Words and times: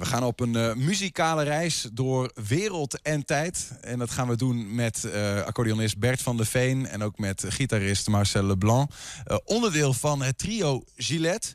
We 0.00 0.06
gaan 0.06 0.24
op 0.24 0.40
een 0.40 0.54
uh, 0.54 0.74
muzikale 0.74 1.42
reis 1.42 1.88
door 1.92 2.30
wereld 2.48 3.02
en 3.02 3.24
tijd. 3.24 3.70
En 3.80 3.98
dat 3.98 4.10
gaan 4.10 4.28
we 4.28 4.36
doen 4.36 4.74
met 4.74 5.02
uh, 5.04 5.42
accordeonist 5.42 5.98
Bert 5.98 6.22
van 6.22 6.36
de 6.36 6.44
Veen... 6.44 6.86
en 6.86 7.02
ook 7.02 7.18
met 7.18 7.44
gitarist 7.48 8.08
Marcel 8.08 8.42
Leblanc. 8.42 8.90
Uh, 8.90 9.36
onderdeel 9.44 9.92
van 9.92 10.22
het 10.22 10.38
trio 10.38 10.84
Gillette. 10.96 11.54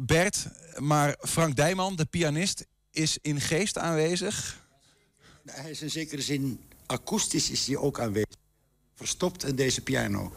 Bert, 0.00 0.46
maar 0.78 1.16
Frank 1.20 1.56
Dijman, 1.56 1.96
de 1.96 2.04
pianist, 2.04 2.66
is 2.90 3.18
in 3.22 3.40
geest 3.40 3.78
aanwezig. 3.78 4.64
Hij 5.44 5.70
is 5.70 5.82
in 5.82 5.90
zekere 5.90 6.22
zin 6.22 6.60
akoestisch 6.86 7.50
is 7.50 7.66
hij 7.66 7.76
ook 7.76 8.00
aanwezig. 8.00 8.36
Verstopt 8.94 9.44
in 9.44 9.56
deze 9.56 9.80
piano. 9.80 10.32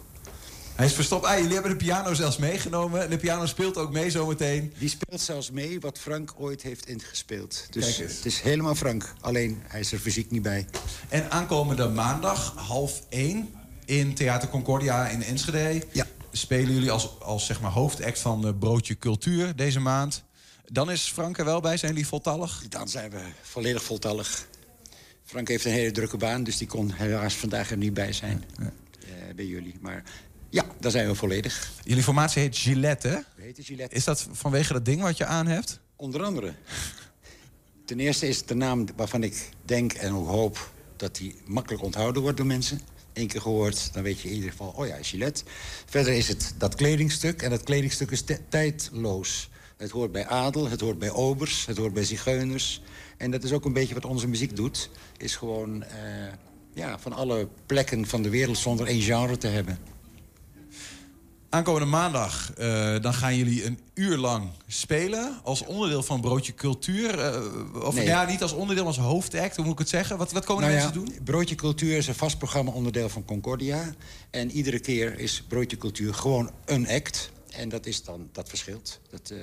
Hij 0.76 0.86
is 0.86 0.94
verstopt. 0.94 1.26
Ah, 1.26 1.38
jullie 1.38 1.54
hebben 1.54 1.71
de 1.71 1.78
piano 1.78 2.14
zelfs 2.14 2.38
meegenomen. 2.38 3.10
De 3.10 3.18
piano 3.18 3.46
speelt 3.46 3.78
ook 3.78 3.92
mee 3.92 4.10
zometeen. 4.10 4.73
Die 4.78 4.90
speelt 4.90 5.22
zelfs 5.22 5.52
mee 5.52 5.80
wat 5.80 6.00
Frank 6.00 6.34
ooit 6.38 6.62
heeft 6.62 6.88
ingespeeld. 6.88 7.68
Dus 7.70 7.98
het 7.98 8.26
is 8.26 8.42
helemaal 8.42 8.76
Frank. 8.76 9.14
Alleen 9.22 9.62
hij 9.67 9.80
is 9.80 9.91
er 9.91 10.00
fysiek 10.00 10.31
niet 10.31 10.41
bij. 10.41 10.66
En 11.09 11.31
aankomende 11.31 11.88
maandag, 11.88 12.54
half 12.55 13.02
één, 13.09 13.54
in 13.86 14.14
Theater 14.14 14.50
Concordia 14.50 15.08
in 15.08 15.23
Enschede... 15.23 15.84
Ja. 15.91 16.05
spelen 16.31 16.73
jullie 16.73 16.92
als, 16.92 17.20
als 17.20 17.45
zeg 17.45 17.62
maar, 17.62 17.72
hoofdact 17.72 18.20
van 18.20 18.58
Broodje 18.59 18.98
Cultuur 18.98 19.55
deze 19.55 19.80
maand. 19.80 20.23
Dan 20.66 20.92
is 20.92 21.02
Frank 21.02 21.38
er 21.38 21.45
wel 21.45 21.62
bij. 21.62 21.78
Zijn 21.78 21.92
jullie 21.92 22.08
voltallig? 22.08 22.64
Dan 22.70 22.88
zijn 22.88 23.09
we 23.09 23.22
volledig 23.42 23.84
voltallig. 23.84 24.48
Frank 25.26 25.48
heeft 25.48 25.66
een 25.66 25.72
hele 25.72 25.92
drukke 25.92 26.17
baan, 26.17 26.44
dus 26.44 26.58
die 26.58 26.67
kon 26.67 26.92
helaas 26.92 27.34
vandaag 27.36 27.72
er 27.72 27.78
niet 27.78 27.94
bij 27.94 28.14
zijn. 28.14 28.44
Ja. 28.58 28.64
Uh, 28.64 29.36
bij 29.36 29.45
jullie. 29.45 29.76
Maar 29.81 30.03
ja, 30.53 30.66
daar 30.80 30.91
zijn 30.91 31.07
we 31.07 31.16
volledig. 31.16 31.71
Jullie 31.84 32.03
formatie 32.03 32.41
heet 32.41 32.57
Gillette, 32.57 33.07
hè? 33.07 33.20
We 33.35 33.41
heten 33.41 33.63
Gillette. 33.63 33.95
Is 33.95 34.03
dat 34.03 34.27
vanwege 34.31 34.73
dat 34.73 34.85
ding 34.85 35.02
wat 35.02 35.17
je 35.17 35.25
aan 35.25 35.48
hebt? 35.48 35.80
Onder 35.95 36.23
andere. 36.23 36.53
Ten 37.85 37.99
eerste 37.99 38.27
is 38.27 38.38
het 38.38 38.48
de 38.48 38.53
naam 38.53 38.85
waarvan 38.95 39.23
ik 39.23 39.49
denk 39.66 39.94
en 39.94 40.13
ook 40.13 40.27
hoop... 40.27 40.71
dat 40.95 41.16
die 41.16 41.36
makkelijk 41.45 41.83
onthouden 41.83 42.22
wordt 42.22 42.38
door 42.38 42.45
mensen. 42.45 42.81
Eén 43.13 43.28
keer 43.28 43.41
gehoord, 43.41 43.94
dan 43.94 44.03
weet 44.03 44.19
je 44.19 44.28
in 44.30 44.36
ieder 44.36 44.50
geval... 44.50 44.73
oh 44.78 44.88
ja, 44.88 44.97
Gillette. 45.02 45.44
Verder 45.86 46.13
is 46.13 46.28
het 46.28 46.53
dat 46.58 46.75
kledingstuk. 46.75 47.41
En 47.41 47.50
dat 47.50 47.63
kledingstuk 47.63 48.11
is 48.11 48.23
tijdloos. 48.50 49.50
Het 49.78 49.91
hoort 49.91 50.11
bij 50.11 50.28
adel, 50.28 50.69
het 50.69 50.81
hoort 50.81 51.00
bij 51.00 51.11
obers, 51.11 51.66
het 51.66 51.78
hoort 51.78 51.94
bij 51.94 52.03
zigeuners. 52.03 52.81
En 53.17 53.31
dat 53.31 53.44
is 53.44 53.52
ook 53.52 53.66
een 53.66 53.73
beetje 53.73 53.94
wat 53.94 54.06
onze 54.06 54.28
muziek 54.28 54.56
doet. 54.56 54.89
Is 55.17 55.35
gewoon 55.35 55.83
uh, 55.83 55.88
ja, 56.73 57.00
van 57.00 57.13
alle 57.13 57.47
plekken 57.66 58.08
van 58.08 58.22
de 58.22 58.30
wereld 58.30 58.58
zonder 58.58 58.88
één 58.88 59.02
genre 59.02 59.38
te 59.38 59.47
hebben. 59.47 59.92
Aankomende 61.54 61.88
maandag 61.88 62.52
uh, 62.59 63.02
dan 63.02 63.14
gaan 63.14 63.36
jullie 63.36 63.66
een 63.66 63.80
uur 63.94 64.18
lang 64.18 64.50
spelen... 64.68 65.40
als 65.44 65.66
onderdeel 65.66 66.04
van 66.04 66.22
Broodje 66.22 66.54
Cultuur. 66.54 67.20
Uh, 67.20 67.84
of 67.84 67.96
Nee. 67.96 68.06
ja, 68.06 68.26
niet 68.26 68.42
als 68.42 68.52
onderdeel, 68.52 68.84
maar 68.84 68.94
als 68.98 69.06
hoofdact, 69.06 69.56
hoe 69.56 69.66
moet 69.66 69.74
ik 69.74 69.80
het 69.80 69.90
zeggen? 69.90 70.18
Wat, 70.18 70.31
wat 70.31 70.46
komen 70.46 70.64
Nou 70.64 70.76
ja, 70.76 70.84
mensen 70.84 71.06
doen? 71.06 71.24
Broodje 71.24 71.56
Cultuur 71.56 71.98
is 71.98 72.08
een 72.08 72.16
vast 72.16 72.38
programma 72.38 72.72
onderdeel 72.72 73.09
van 73.09 73.26
Concordia. 73.26 73.94
En 74.30 74.52
iedere 74.52 74.80
keer 74.80 75.20
is 75.20 75.44
Broodje 75.48 75.78
Cultuur 75.78 76.14
gewoon 76.14 76.52
een 76.66 76.88
act. 76.88 77.31
En 77.50 77.70
dat 77.70 77.86
is 77.86 78.04
dan, 78.04 78.30
dat 78.31 78.50
verschilt. 78.50 79.00
Dat, 79.09 79.30
eh, 79.30 79.38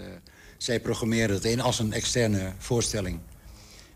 zij 0.59 0.81
programmeren 0.81 1.35
het 1.35 1.45
in 1.45 1.61
als 1.61 1.79
een 1.79 1.93
externe 1.93 2.53
voorstelling. 2.59 3.19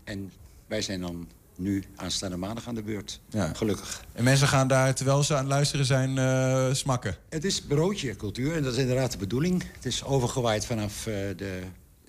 En 0.03 0.31
wij 0.67 0.81
zijn 0.81 1.01
dan 1.01 1.27
nu 1.57 1.83
aanstaande 1.95 2.37
maandag 2.37 2.67
aan 2.67 2.75
de 2.75 2.83
beurt. 2.83 3.19
Ja. 3.29 3.53
Gelukkig. 3.53 4.05
En 4.13 4.23
mensen 4.23 4.47
gaan 4.47 4.67
daar, 4.67 4.95
terwijl 4.95 5.23
ze 5.23 5.33
aan 5.33 5.39
het 5.39 5.47
luisteren 5.47 5.85
zijn, 5.85 6.17
eh, 6.17 6.73
smakken. 6.73 7.17
Het 7.29 7.45
is 7.45 7.61
broodje 7.61 8.15
cultuur 8.15 8.55
en 8.55 8.63
dat 8.63 8.73
is 8.73 8.79
inderdaad 8.79 9.11
de 9.11 9.17
bedoeling. 9.17 9.63
Het 9.73 9.85
is 9.85 10.03
overgewaaid 10.03 10.65
vanaf 10.65 11.07
eh, 11.07 11.13
de, 11.37 11.61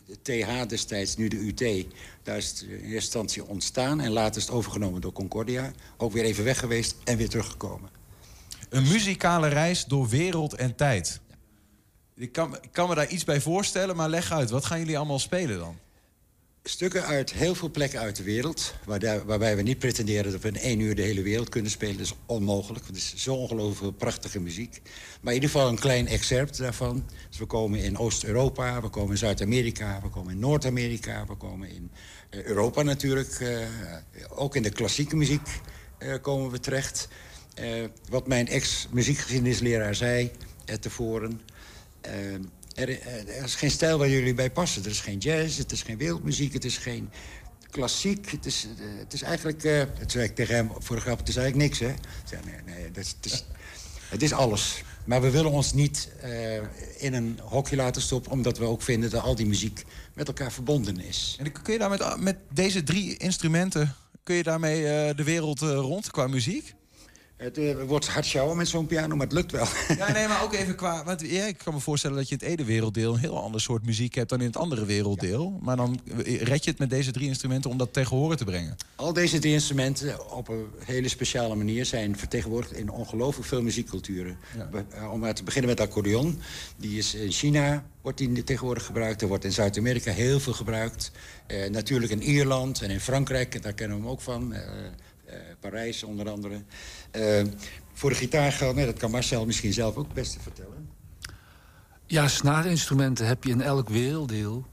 de 0.07 0.17
TH 0.23 0.69
destijds, 0.69 1.17
nu 1.17 1.29
de 1.29 1.37
UT. 1.37 1.87
Daar 2.23 2.37
is 2.37 2.49
het 2.49 2.61
in 2.61 2.71
eerste 2.71 2.95
instantie 2.95 3.47
ontstaan 3.47 4.01
en 4.01 4.11
later 4.11 4.37
is 4.37 4.47
het 4.47 4.55
overgenomen 4.55 5.01
door 5.01 5.13
Concordia. 5.13 5.73
Ook 5.97 6.13
weer 6.13 6.25
even 6.25 6.45
weg 6.45 6.59
geweest 6.59 6.97
en 7.05 7.17
weer 7.17 7.29
teruggekomen. 7.29 7.91
Een 8.69 8.83
muzikale 8.89 9.49
reis 9.49 9.85
door 9.85 10.09
wereld 10.09 10.55
en 10.55 10.75
tijd. 10.75 11.21
Ik 12.15 12.33
kan, 12.33 12.55
ik 12.55 12.73
kan 12.73 12.89
me 12.89 12.95
daar 12.95 13.09
iets 13.09 13.25
bij 13.25 13.41
voorstellen, 13.41 13.97
maar 13.97 14.09
leg 14.09 14.33
uit. 14.33 14.51
Wat 14.51 14.65
gaan 14.65 14.79
jullie 14.79 14.97
allemaal 14.97 15.19
spelen 15.19 15.59
dan? 15.59 15.79
Stukken 16.69 17.05
uit 17.05 17.33
heel 17.33 17.55
veel 17.55 17.71
plekken 17.71 18.01
uit 18.01 18.17
de 18.17 18.23
wereld... 18.23 18.75
Waar 18.85 19.27
waarbij 19.27 19.57
we 19.57 19.63
niet 19.63 19.79
pretenderen 19.79 20.33
dat 20.33 20.41
we 20.41 20.49
in 20.49 20.57
één 20.57 20.81
uur 20.81 20.95
de 20.95 21.03
hele 21.03 21.23
wereld 21.23 21.49
kunnen 21.49 21.71
spelen. 21.71 21.97
Dat 21.97 22.07
is 22.07 22.15
onmogelijk, 22.27 22.87
het 22.87 22.97
is 22.97 23.15
zo 23.17 23.35
ongelooflijk 23.35 23.97
prachtige 23.97 24.41
muziek. 24.41 24.83
Maar 25.21 25.35
in 25.35 25.41
ieder 25.41 25.51
geval 25.51 25.69
een 25.69 25.79
klein 25.79 26.07
excerpt 26.07 26.59
daarvan. 26.59 27.05
Dus 27.29 27.39
we 27.39 27.47
komen 27.47 27.79
in 27.83 27.99
Oost-Europa, 27.99 28.81
we 28.81 28.89
komen 28.89 29.11
in 29.11 29.19
Zuid-Amerika... 29.19 30.01
we 30.03 30.09
komen 30.09 30.33
in 30.33 30.39
Noord-Amerika, 30.39 31.27
we 31.27 31.35
komen 31.35 31.69
in 31.71 31.91
eh, 32.31 32.43
Europa 32.43 32.83
natuurlijk. 32.83 33.33
eh, 33.41 33.59
ook 34.29 34.57
in 34.57 34.63
de 34.63 34.71
klassieke 34.71 35.17
muziek 35.17 35.49
eh, 35.99 36.15
komen 36.23 36.51
we 36.51 36.61
terecht. 36.61 37.09
Wat 38.09 38.27
mijn 38.27 38.49
ex-muziekgeschiedenisleraar 38.49 39.95
zei 39.95 40.31
tevoren... 40.81 41.41
eh, 42.77 42.83
er, 42.83 43.29
er 43.29 43.45
is 43.45 43.55
geen 43.55 43.71
stijl 43.71 43.99
waar 43.99 44.09
jullie 44.09 44.35
bij 44.35 44.51
passen. 44.51 44.85
Er 44.85 44.91
is 44.91 45.01
geen 45.01 45.19
jazz, 45.19 45.59
het 45.59 45.73
is 45.73 45.83
geen 45.83 45.99
wereldmuziek, 45.99 46.53
het 46.53 46.65
is 46.65 46.77
geen 46.77 47.11
klassiek. 47.71 48.31
Het 48.31 48.47
is, 48.47 48.67
eh, 48.79 48.99
het 48.99 49.13
is 49.13 49.23
eigenlijk... 49.23 49.65
eh 49.65 49.79
het 49.99 50.13
zei 50.13 50.25
ik 50.25 50.35
tegen 50.35 50.55
hem 50.55 50.71
voor 50.79 50.97
de 50.97 51.03
grap, 51.03 51.19
het 51.19 51.29
is 51.29 51.37
eigenlijk 51.37 51.69
niks, 51.69 51.81
hè? 51.81 51.95
Zei, 52.25 52.41
nee, 52.45 52.75
nee, 52.75 52.91
dat 52.91 53.05
is, 53.05 53.15
het, 53.21 53.33
is, 53.33 53.45
het 54.09 54.23
is 54.23 54.33
alles. 54.33 54.83
Maar 55.07 55.21
we 55.21 55.31
willen 55.31 55.51
ons 55.51 55.73
niet 55.73 56.09
eh, 56.21 56.57
in 56.97 57.15
een 57.15 57.39
hokje 57.43 57.77
laten 57.77 58.03
stoppen... 58.03 58.33
omdat 58.33 58.59
we 58.59 58.65
ook 58.65 58.83
vinden 58.83 59.11
dat 59.11 59.23
al 59.23 59.35
die 59.35 59.47
muziek 59.47 59.85
met 60.15 60.29
elkaar 60.29 60.53
verbonden 60.53 61.01
is. 61.01 61.37
En 61.39 61.53
kun 61.63 61.73
je 61.73 61.79
daar 61.79 61.91
met, 61.91 62.21
met 62.21 62.37
deze 62.53 62.83
drie 62.83 63.17
instrumenten... 63.17 63.95
kun 64.23 64.35
je 64.35 64.43
daarmee 64.43 64.89
eh, 64.89 65.17
de 65.17 65.25
wereld 65.25 65.63
eh, 65.63 65.69
rond 65.69 66.11
qua 66.11 66.27
muziek? 66.27 66.75
Het 67.37 67.59
eh, 67.59 67.83
wordt 67.83 68.09
hard 68.09 68.25
sjouwen 68.27 68.57
met 68.57 68.69
zo'n 68.69 68.87
piano, 68.87 69.17
maar 69.17 69.27
het 69.27 69.35
lukt 69.35 69.53
wel. 69.53 69.67
Ja, 69.99 70.13
nee, 70.13 70.29
maar 70.29 70.43
ook 70.43 70.53
even 70.53 70.75
qua... 70.75 71.05
Want, 71.05 71.21
ja, 71.21 71.45
ik 71.45 71.59
kan 71.59 71.75
me 71.75 71.81
voorstellen 71.81 72.17
dat 72.17 72.29
je 72.29 72.37
in 72.39 72.47
het 72.47 72.59
ene 72.59 72.67
werelddeel... 72.67 73.13
een 73.15 73.21
heel 73.21 73.43
ander 73.43 73.61
soort 73.61 73.87
muziek 73.87 74.15
hebt 74.15 74.29
dan 74.29 74.41
in 74.41 74.47
het 74.47 74.57
andere 74.57 74.85
werelddeel. 74.85 75.59
Maar 75.63 75.77
dan 75.77 76.01
eh, 76.25 76.43
red 76.43 76.65
je 76.65 76.71
het 76.71 76.79
met 76.79 76.91
deze 76.91 77.11
drie 77.11 77.29
instrumenten 77.29 77.71
om 77.71 77.77
dat 77.79 77.93
tegen 77.93 78.17
horen 78.17 78.37
te 78.37 78.45
brengen. 78.45 78.77
Al 78.95 79.13
deze 79.13 79.39
drie 79.39 79.53
instrumenten 79.53 80.31
op 80.33 80.49
een 80.49 80.67
hele 80.85 81.09
speciale 81.09 81.55
manier 81.55 81.87
zijn 81.87 82.19
vertegenwoordigd 82.19 82.73
in 82.73 82.91
ongelooflijk 82.91 83.49
veel 83.49 83.63
muziekculturen. 83.63 84.37
Ja. 84.57 84.85
Eh, 84.91 85.13
Om 85.13 85.21
maar 85.21 85.35
te 85.35 85.43
beginnen 85.45 85.69
met 85.69 85.79
de 85.79 85.85
accordeon. 85.85 86.41
Die 86.77 86.99
is 86.99 87.15
in 87.15 87.31
China 87.31 87.85
wordt 88.03 88.19
die 88.19 88.45
tegenwoordig 88.45 88.85
gebruikt. 88.85 89.23
Er 89.23 89.29
wordt 89.29 89.45
in 89.45 89.53
Zuid-Amerika 89.53 90.13
heel 90.13 90.41
veel 90.41 90.53
gebruikt. 90.53 91.11
Natuurlijk 91.71 92.13
in 92.13 92.23
Ierland 92.23 92.83
en 92.83 92.91
in 92.91 93.01
Frankrijk, 93.01 93.63
daar 93.63 93.73
kennen 93.73 93.97
we 93.97 94.03
hem 94.03 94.13
ook 94.13 94.21
van. 94.21 94.55
Parijs 95.61 96.03
onder 96.03 96.31
andere. 96.31 96.63
Eh, 97.11 97.43
voor 97.93 98.11
de 98.11 98.17
gitaar 98.17 98.53
geldt, 98.53 98.77
nee, 98.77 98.87
dat 98.87 98.97
kan 98.99 99.11
Marcel 99.11 99.47
misschien 99.47 99.73
zelf 99.73 99.97
ook 99.97 100.05
het 100.05 100.15
beste 100.15 100.41
vertellen. 100.41 100.89
Ja, 102.07 102.29
snaarinstrumenten 102.29 103.27
heb 103.27 103.45
je 103.45 103.51
in 103.51 103.61
elk 103.61 103.89
werelddeel. 103.89 104.67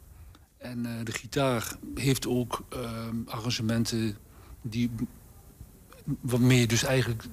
En 0.57 0.85
eh, 0.85 0.91
de 1.05 1.11
gitaar 1.11 1.75
heeft 1.95 2.27
ook 2.27 2.63
ehm, 2.69 3.15
arrangementen 3.25 4.17
die 4.61 4.91
waarmee 6.21 6.59
je 6.59 6.67
dus 6.67 6.83
eigenlijk 6.83 7.23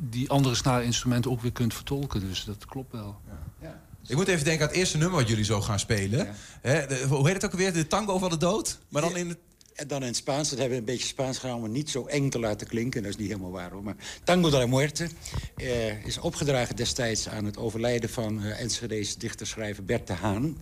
die 0.00 0.30
andere 0.30 0.54
snaarinstrumenten 0.54 1.30
ook 1.30 1.40
weer 1.40 1.52
kunt 1.52 1.74
vertolken. 1.74 2.20
Dus 2.20 2.44
dat 2.44 2.66
klopt 2.66 2.92
wel. 2.92 3.20
Ja. 3.60 3.82
Ik 4.06 4.16
moet 4.16 4.28
even 4.28 4.44
denken 4.44 4.62
aan 4.62 4.68
het 4.68 4.78
eerste 4.78 4.96
nummer 4.96 5.18
wat 5.18 5.28
jullie 5.28 5.44
zo 5.44 5.60
gaan 5.60 5.78
spelen. 5.78 6.34
Ja. 6.62 6.86
De- 6.86 7.04
hoe 7.08 7.26
heet 7.26 7.34
het 7.34 7.44
ook 7.44 7.50
alweer? 7.50 7.72
De 7.72 7.86
tango 7.86 8.18
van 8.18 8.30
de 8.30 8.36
dood? 8.36 8.78
Maar 8.88 9.02
dan 9.02 9.16
in 9.16 9.28
het... 9.28 9.38
En 9.74 9.88
dan 9.88 10.00
in 10.00 10.06
het 10.06 10.16
Spaans, 10.16 10.50
dat 10.50 10.58
hebben 10.58 10.76
we 10.76 10.82
een 10.84 10.92
beetje 10.92 11.06
Spaans 11.06 11.38
gedaan... 11.38 11.56
om 11.56 11.72
niet 11.72 11.90
zo 11.90 12.06
eng 12.06 12.30
te 12.30 12.38
laten 12.38 12.66
klinken. 12.66 13.02
Dat 13.02 13.10
is 13.10 13.16
niet 13.16 13.28
helemaal 13.28 13.50
waar, 13.50 13.70
hoor. 13.70 13.82
Maar 13.82 13.96
Tango 14.24 14.50
de 14.50 14.56
la 14.56 14.66
Muerte 14.66 15.08
eh, 15.56 16.04
is 16.04 16.18
opgedragen 16.18 16.76
destijds... 16.76 17.28
aan 17.28 17.44
het 17.44 17.56
overlijden 17.56 18.10
van 18.10 18.42
eh 18.42 18.60
Enschede's 18.60 19.16
dichterschrijver 19.16 19.84
Bert 19.84 20.06
de 20.06 20.12
Haan. 20.12 20.56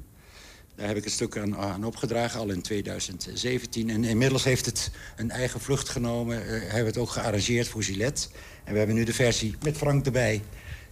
Daar 0.75 0.87
heb 0.87 0.97
ik 0.97 1.05
het 1.05 1.13
stuk 1.13 1.37
aan, 1.37 1.85
opgedragen, 1.85 2.41
al 2.41 2.51
in 2.51 2.63
2017. 2.63 3.91
En 3.91 4.05
inmiddels 4.05 4.45
heeft 4.45 4.67
het 4.67 4.91
een 5.17 5.31
eigen 5.31 5.61
vlucht 5.61 5.89
genomen. 5.89 6.47
Eh, 6.47 6.61
hebben 6.61 6.87
het 6.87 6.99
ook 6.99 7.11
gearrangeerd 7.11 7.69
voor 7.69 7.83
Gillette. 7.83 8.29
En 8.65 8.73
we 8.73 8.79
hebben 8.79 8.97
nu 8.97 9.05
de 9.05 9.15
versie 9.15 9.57
met 9.63 9.77
Frank 9.77 10.07
erbij 10.07 10.43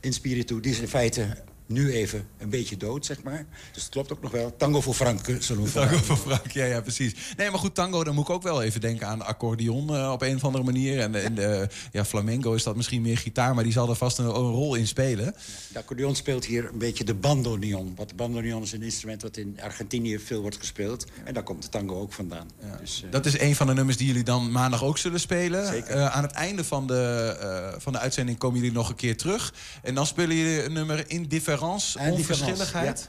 in 0.01 0.13
Spiritu. 0.13 0.61
Die 0.61 0.73
is 0.73 0.81
in 0.81 0.89
feite 0.89 1.37
nu 1.67 1.93
even 1.93 2.27
een 2.39 2.51
beetje 2.51 2.77
dood, 2.77 3.07
zeg 3.07 3.23
maar. 3.23 3.47
Dus 3.73 3.83
het 3.83 3.93
klopt 3.93 4.13
ook 4.13 4.23
nog 4.23 4.31
wel. 4.31 4.57
Tango 4.57 4.81
voor 4.81 4.95
Frank, 4.95 5.29
eh, 5.29 5.37
zullen 5.39 5.63
we 5.63 5.73
Tango 5.81 5.97
van 5.97 6.19
Frank, 6.19 6.51
ja, 6.51 6.65
ja, 6.65 6.81
precies. 6.81 7.15
Nee, 7.37 7.51
maar 7.51 7.59
goed, 7.59 7.75
tango, 7.75 8.05
dan 8.05 8.15
moet 8.15 8.29
ik 8.29 8.35
ook 8.35 8.43
wel 8.43 8.63
even 8.63 8.81
denken 8.81 9.07
aan 9.07 9.19
de 9.19 9.25
accordeon 9.25 9.95
eh, 9.95 10.13
op 10.13 10.23
een 10.23 10.37
of 10.37 10.45
andere 10.45 10.65
manier. 10.65 11.01
En, 11.01 11.15
en 11.25 11.35
de, 11.35 11.69
ja, 11.93 12.05
flamenco 12.05 12.53
is 12.53 12.63
dat 12.63 12.77
misschien 12.77 13.03
meer 13.03 13.19
gitaar, 13.19 13.55
maar 13.55 13.65
die 13.65 13.73
zal 13.73 13.89
er 13.89 13.97
vast 13.97 14.19
een, 14.19 14.25
een 14.25 14.33
rol 14.33 14.75
in 14.75 14.87
spelen. 14.87 15.35
De 15.73 15.79
accordeon 15.79 16.17
speelt 16.17 16.45
hier 16.45 16.69
een 16.73 16.79
beetje 16.79 17.05
de 17.05 17.15
bandoneon. 17.15 17.93
Wat 17.97 18.09
de 18.09 18.15
bandoneon 18.15 18.63
is 18.63 18.73
een 18.73 18.83
instrument 18.83 19.21
dat 19.21 19.37
in 19.37 19.59
Argentinië 19.63 20.19
veel 20.19 20.41
wordt 20.41 20.57
gespeeld. 20.57 21.05
En 21.25 21.35
daar 21.35 21.43
komt 21.43 21.63
de 21.63 21.69
tango 21.69 22.01
ook 22.01 22.13
vandaan. 22.13 22.51
Dus, 22.81 23.03
eh, 23.05 23.11
Dat 23.11 23.27
is 23.27 23.39
een 23.39 23.57
van 23.57 23.67
de 23.67 23.75
nummers 23.75 23.97
die 23.97 24.07
jullie 24.07 24.25
dan 24.25 24.53
maandag 24.53 24.85
ook 24.85 24.99
zullen 24.99 25.21
spelen. 25.21 25.67
Zeker. 25.67 25.91
Eh, 25.91 26.07
aan 26.07 26.23
het 26.23 26.33
einde 26.33 26.65
van 26.65 26.87
de, 26.87 27.37
eh, 27.41 27.81
van 27.81 27.93
de 27.93 27.99
uitzending 27.99 28.39
komen 28.39 28.59
jullie 28.59 28.73
nog 28.73 28.89
een 28.89 28.95
keer 28.95 29.17
terug. 29.17 29.55
En 29.83 29.95
dan 29.95 30.07
spelen 30.07 30.37
jullie 30.37 30.65
een 30.65 30.73
nummer 30.73 31.05
Indifference, 31.07 31.56
Indifference, 31.63 31.99
onverschilligheid. 31.99 33.09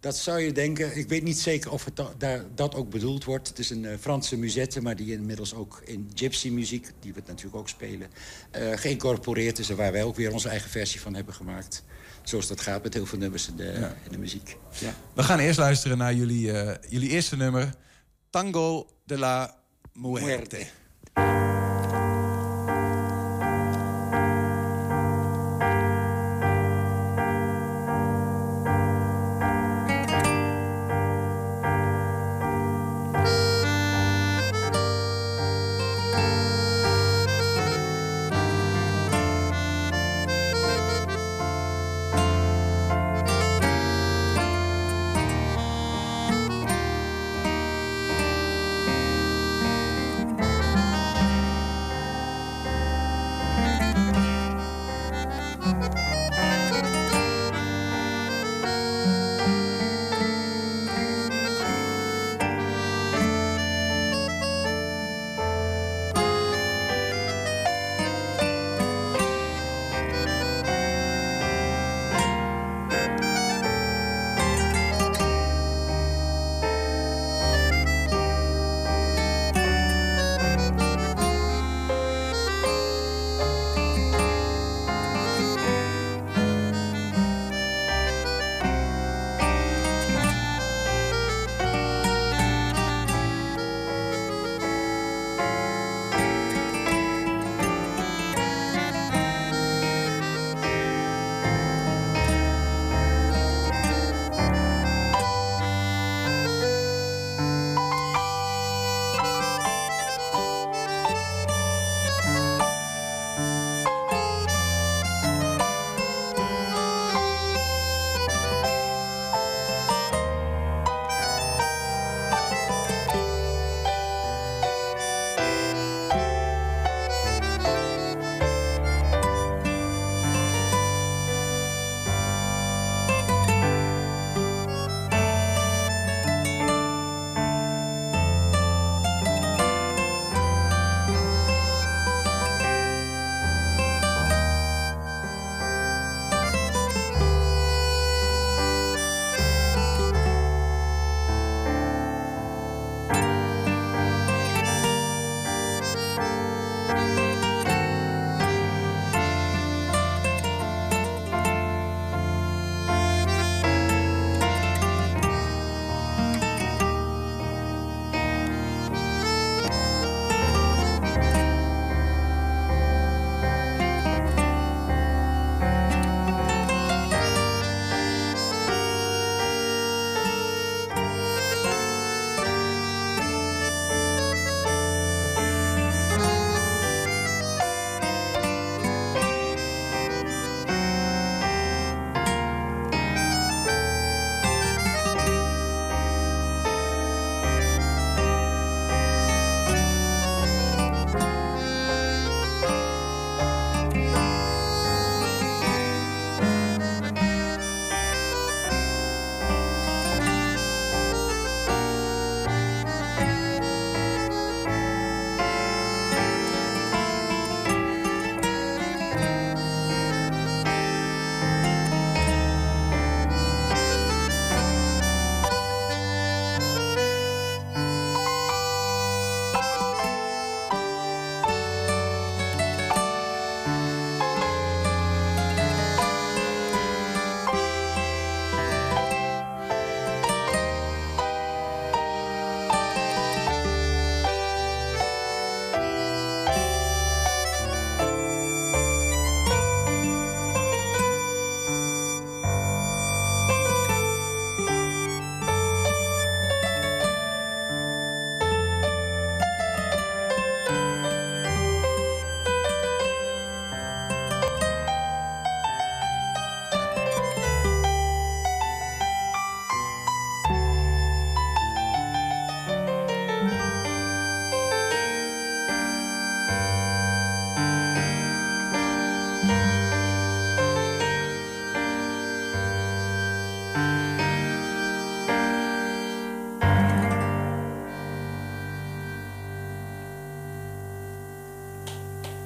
Dat 0.00 0.16
zou 0.16 0.40
je 0.40 0.52
denken. 0.52 0.96
Ik 0.96 1.08
weet 1.08 1.22
niet 1.22 1.38
zeker 1.38 1.70
of 1.72 1.84
het 1.84 1.96
da- 1.96 2.12
daar, 2.18 2.44
dat 2.54 2.74
ook 2.74 2.90
bedoeld 2.90 3.24
wordt. 3.24 3.48
Het 3.48 3.58
is 3.58 3.70
een 3.70 3.84
eh, 3.84 3.98
Franse 4.00 4.36
musette, 4.36 4.82
maar 4.82 4.96
die 4.96 5.12
inmiddels 5.12 5.54
ook 5.54 5.82
in 5.84 6.10
gypsy-muziek... 6.14 6.90
die 7.00 7.12
we 7.12 7.22
natuurlijk 7.26 7.56
ook 7.56 7.68
spelen, 7.68 8.10
eh, 8.50 8.70
geïncorporeerd 8.74 9.58
is... 9.58 9.70
en 9.70 9.76
waar 9.76 9.92
wij 9.92 10.02
ook 10.02 10.16
weer 10.16 10.32
onze 10.32 10.48
eigen 10.48 10.70
versie 10.70 11.00
van 11.00 11.14
hebben 11.14 11.34
gemaakt. 11.34 11.82
Zoals 12.22 12.46
dat 12.46 12.60
gaat 12.60 12.82
met 12.82 12.94
heel 12.94 13.06
veel 13.06 13.18
nummers 13.18 13.48
in 13.48 13.56
de, 13.56 13.72
in 14.04 14.12
de 14.12 14.18
muziek. 14.18 14.56
Ja. 14.78 14.94
We 15.14 15.22
gaan 15.22 15.38
eerst 15.38 15.58
luisteren 15.58 15.98
naar 15.98 16.14
jullie, 16.14 16.52
eh, 16.52 16.90
jullie 16.90 17.08
eerste 17.08 17.36
nummer. 17.36 17.74
Tango 18.30 18.86
de 19.04 19.18
la 19.18 19.56
Muerte. 19.92 20.26
Muerte. 20.26 20.66
Bye. 55.60 56.09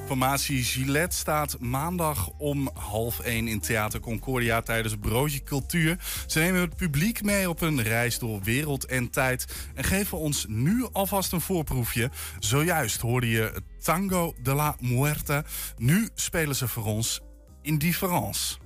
Formatie 0.05 0.63
Gillette 0.63 1.15
staat 1.15 1.59
maandag 1.59 2.29
om 2.37 2.69
half 2.73 3.19
één 3.19 3.47
in 3.47 3.59
Theater 3.59 3.99
Concordia 3.99 4.61
tijdens 4.61 4.95
Broodje 4.95 5.43
Cultuur. 5.43 5.97
Ze 6.27 6.39
nemen 6.39 6.61
het 6.61 6.75
publiek 6.75 7.23
mee 7.23 7.49
op 7.49 7.61
een 7.61 7.81
reis 7.81 8.19
door 8.19 8.41
wereld 8.41 8.85
en 8.85 9.09
tijd 9.09 9.45
en 9.75 9.83
geven 9.83 10.17
ons 10.17 10.45
nu 10.47 10.87
alvast 10.91 11.31
een 11.31 11.41
voorproefje. 11.41 12.11
Zojuist 12.39 13.01
hoorde 13.01 13.29
je 13.29 13.61
Tango 13.79 14.33
de 14.41 14.53
la 14.53 14.75
Muerte. 14.79 15.43
Nu 15.77 16.09
spelen 16.15 16.55
ze 16.55 16.67
voor 16.67 16.85
ons 16.85 17.21
Indifference. 17.61 18.64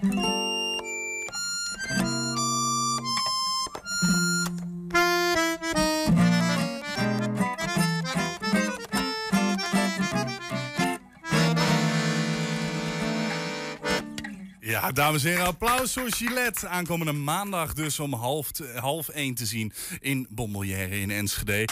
Ja, 0.00 0.04
dames 14.92 15.24
en 15.24 15.30
heren, 15.30 15.46
applaus 15.46 15.92
voor 15.92 16.12
Gillette. 16.12 16.68
Aankomende 16.68 17.12
maandag 17.12 17.74
dus 17.74 18.00
om 18.00 18.12
half, 18.12 18.50
half 18.74 19.08
één 19.08 19.34
te 19.34 19.46
zien 19.46 19.72
in 20.00 20.26
Bombelière 20.30 21.00
in 21.00 21.10
Enschede. 21.10 21.68